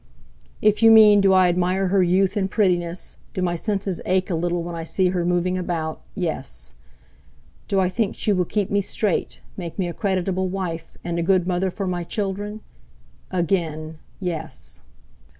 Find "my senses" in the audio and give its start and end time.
3.43-4.01